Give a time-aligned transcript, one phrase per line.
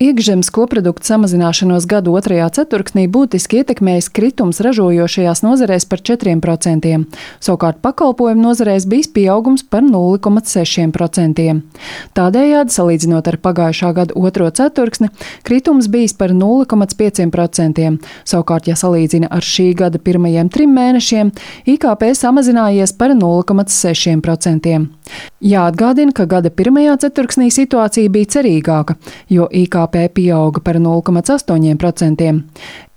[0.00, 6.94] Iekšzemes koprodukta samazināšanos gadu otrajā ceturksnī būtiski ietekmējis kritums ražojošajās nozarēs par 4%,
[7.44, 11.44] savukārt pakalpojumu nozarēs bijis pieaugums par 0,6%.
[12.16, 15.10] Tādējādi, salīdzinot ar pagājušā gada otro ceturksni,
[15.44, 17.92] kritums bijis par 0,5%,
[18.24, 21.34] savukārt, ja salīdzina ar šī gada pirmajiem trim mēnešiem,
[21.74, 24.80] IKP samazinājies par 0,6%.
[25.44, 28.94] Jāatgādina, ka gada pirmajā ceturksnī situācija bija cerīgāka,
[29.28, 32.30] jo IKP pieauga par 0,8%.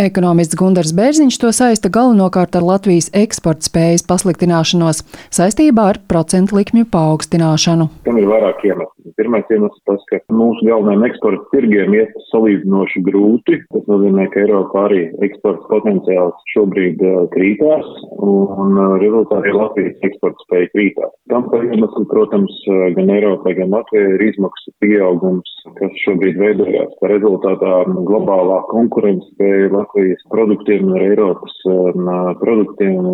[0.03, 5.03] Ekonomists Gundars Bērziņš to saista galvenokārt ar Latvijas eksporta spējas pasliktināšanos
[5.33, 7.89] saistībā ar procentu likmju paaugstināšanu.
[8.07, 9.13] Tam ir vairāk iemeslu.
[9.19, 13.59] Pirmais iemesls tas, ka mūsu galvenajiem eksporta tirgiem iet salīdzinoši grūti.
[13.73, 20.47] Tas nozīmē, ka Eiropā arī eksporta potenciāls šobrīd uh, krītās un uh, rezultātā Latvijas eksporta
[20.47, 21.13] spēja krītās.
[21.31, 26.93] Tam par iemeslu, protams, uh, gan Eiropai, gan Latvijai ir izmaksu pieaugums, kas šobrīd veidojās.
[26.99, 27.73] Tā rezultātā
[28.07, 32.09] globālā konkurence spēja Latvijas produktiem un Eiropas um,
[32.41, 33.11] produktiem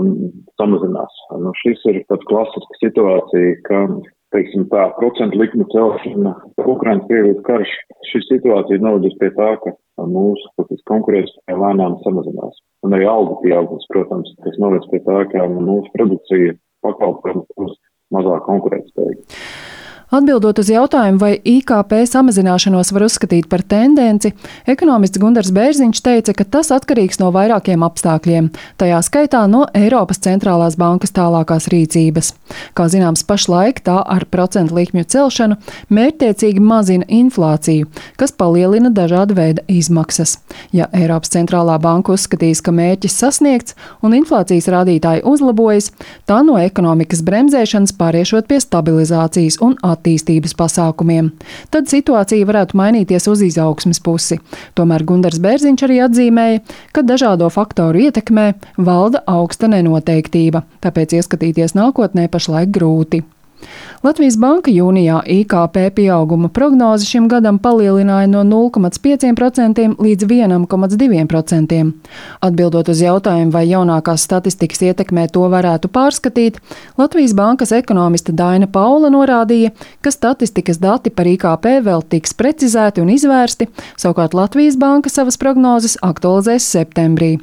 [0.59, 1.19] samazinās.
[1.43, 3.83] Nu, šis ir tāds klasisks situācija, ka
[4.35, 6.33] teiksim tā, procentu likuma celšana,
[6.65, 7.75] Ukrainas Krievijas karš,
[8.11, 9.73] šī situācija novedus pie tā, ka
[10.09, 12.61] mūsu konkurētspēja lēnām samazinās.
[12.85, 17.75] Un arī algu pieaugums, protams, kas noved pie tā, ka mūsu produkcija pakalpojums būs
[18.15, 19.41] mazāk konkurētspējīga.
[20.09, 24.31] Atbildot uz jautājumu, vai IKP samazināšanos var uzskatīt par tendenci,
[24.65, 28.47] ekonomists Gundars Bērziņš teica, ka tas atkarīgs no vairākiem apstākļiem,
[28.81, 32.31] tajā skaitā no Eiropas centrālās bankas tālākās rīcības.
[32.73, 35.59] Kā zināms, pašlaik tā ar procentu likmju celšanu
[35.93, 40.39] mērķtiecīgi mazina inflāciju, kas palielina dažāda veida izmaksas.
[40.73, 45.93] Ja Eiropas centrālā banka uzskatīs, ka mērķis sasniegts un inflācijas rādītāji uzlabojas,
[46.25, 51.33] tā no ekonomikas bremzēšanas pāriešot pie stabilizācijas un attīstības attīstības pasākumiem.
[51.69, 54.39] Tad situācija varētu mainīties uz izaugsmes pusi.
[54.79, 56.63] Tomēr Gundars Bērziņš arī atzīmēja,
[56.95, 63.25] ka dažādo faktoru ietekmē valda augsta nenoteiktība, tāpēc ieskatīties nākotnē pašlaik grūti.
[63.99, 71.79] Latvijas Banka jūnijā IKP pieauguma prognozi šim gadam palielināja no 0,5% līdz 1,2%.
[72.47, 76.61] Atbildot uz jautājumu, vai jaunākās statistikas ietekmē to varētu pārskatīt,
[76.97, 83.11] Latvijas Bankas ekonomiste Daina Paula norādīja, ka statistikas dati par IKP vēl tiks precizēti un
[83.11, 83.67] izvērsti,
[83.99, 87.35] savukārt Latvijas Banka savas prognozes aktualizēs septembrī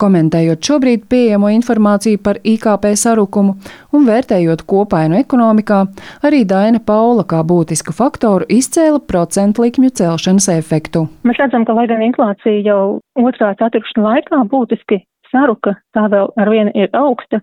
[0.00, 3.56] komentējot šobrīd pieejamo informāciju par IKP sarukumu
[3.96, 5.82] un vērtējot kopainu ekonomikā,
[6.26, 11.06] arī Daina Paula kā būtisku faktoru izcēla procentu likmju celšanas efektu.
[11.28, 15.02] Mēs redzam, ka lai gan inflācija jau otrā ceturkšņa laikā būtiski
[15.32, 17.40] saruka, tā vēl ar vienu ir augsta,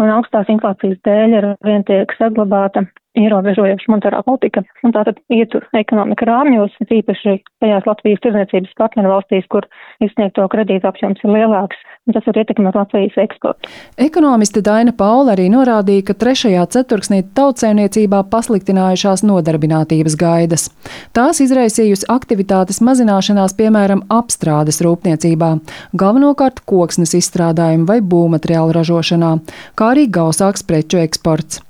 [0.00, 2.84] un augstās inflācijas dēļ ar vien tiek saglabāta
[3.18, 9.66] ierobežojoša monetārā politika, un tātad ietur ekonomika rāmjos, īpaši tajās Latvijas tirdzniecības partneru valstīs, kur
[10.04, 13.70] izsniegto kredītu apjoms ir lielāks, un tas var ietekmēt Latvijas eksportu.
[14.00, 20.68] Ekonomiste Daina Paula arī norādīja, ka trešajā ceturksnī tautsēmniecībā pasliktinājušās nodarbinātības gaidas.
[21.16, 25.52] Tās izraisījusi aktivitātes mazināšanās, piemēram, apstrādes rūpniecībā,
[26.00, 29.36] galvenokārt koksnes izstrādājumu vai būvmateriālu ražošanā,
[29.76, 31.60] kā arī gausāks preču eksports.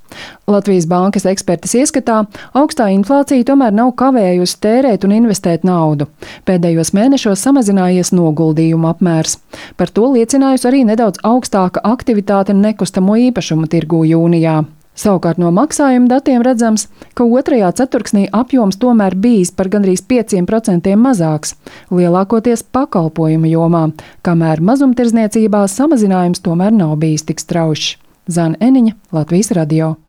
[0.47, 2.23] Latvijas bankas ekspertas ieskatā
[2.57, 6.09] augstā inflācija tomēr nav kavējusi tērēt un investēt naudu.
[6.47, 9.39] Pēdējos mēnešos samazinājies noguldījumu apmērs.
[9.79, 14.63] Par to liecinājusi arī nedaudz augstāka aktivitāte nekustamo īpašumu tirgū jūnijā.
[14.93, 16.85] Savukārt no maksājuma datiem redzams,
[17.17, 21.55] ka otrajā ceturksnī apjoms tomēr bijis par gandrīz 5% mazāks,
[21.89, 23.87] lielākoties pakalpojumu jomā,
[24.21, 27.97] kamēr mazumtirdzniecībā samazinājums tomēr nav bijis tik straušs.
[28.29, 29.95] Zana Eniņa, Latvijas radio.